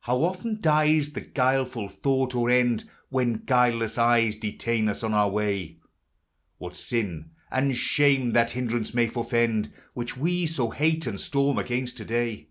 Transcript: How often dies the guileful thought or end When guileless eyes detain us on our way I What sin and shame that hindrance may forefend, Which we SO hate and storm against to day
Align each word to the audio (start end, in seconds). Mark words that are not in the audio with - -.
How 0.00 0.24
often 0.24 0.60
dies 0.60 1.12
the 1.12 1.20
guileful 1.20 1.86
thought 1.86 2.34
or 2.34 2.50
end 2.50 2.90
When 3.08 3.44
guileless 3.46 3.98
eyes 3.98 4.34
detain 4.34 4.88
us 4.88 5.04
on 5.04 5.14
our 5.14 5.30
way 5.30 5.60
I 5.62 5.76
What 6.58 6.74
sin 6.76 7.30
and 7.52 7.76
shame 7.76 8.32
that 8.32 8.50
hindrance 8.50 8.92
may 8.92 9.06
forefend, 9.06 9.72
Which 9.94 10.16
we 10.16 10.44
SO 10.46 10.70
hate 10.70 11.06
and 11.06 11.20
storm 11.20 11.56
against 11.56 11.96
to 11.98 12.04
day 12.04 12.48